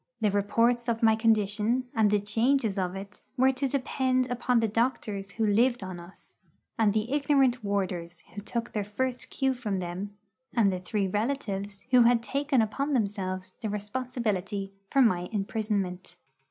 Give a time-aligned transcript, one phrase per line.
[0.19, 4.67] The reports of my condition, and the changes of it, were to depend upon the
[4.67, 6.33] doctors who lived on us,
[6.79, 10.17] and the ignorant warders who took their first cue from them,
[10.55, 16.15] and the three relatives who had taken upon themselves the responsibility for my imprisonment.